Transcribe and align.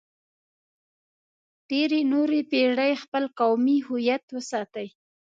ډېرې 1.69 1.99
نورې 2.13 2.39
پېړۍ 2.51 2.93
خپل 3.03 3.23
قومي 3.39 3.77
هویت 3.87 4.23
وساتئ. 4.35 4.87